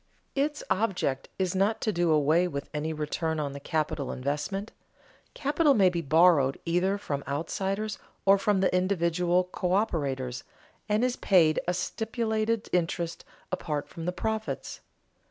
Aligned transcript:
_Its 0.33 0.63
object 0.71 1.29
is 1.37 1.53
not 1.53 1.79
to 1.79 1.91
do 1.93 2.09
away 2.11 2.47
with 2.47 2.71
any 2.73 2.91
return 2.91 3.39
on 3.39 3.51
the 3.51 3.59
capital 3.59 4.11
investment. 4.11 4.71
Capital 5.35 5.75
may 5.75 5.89
be 5.91 6.01
borrowed 6.01 6.57
either 6.65 6.97
from 6.97 7.23
outsiders 7.27 7.99
or 8.25 8.39
from 8.39 8.61
the 8.61 8.75
individual 8.75 9.47
coöperators, 9.53 10.41
and 10.89 11.03
is 11.05 11.17
paid 11.17 11.59
a 11.67 11.73
stipulated 11.75 12.67
interest 12.73 13.23
apart 13.51 13.87
from 13.87 14.05
the 14.05 14.11
profits. 14.11 14.79